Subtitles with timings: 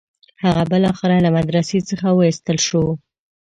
[0.43, 2.83] هغه بالاخره له مدرسې څخه وایستل شو.